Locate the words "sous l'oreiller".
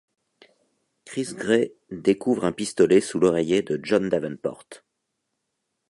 3.01-3.61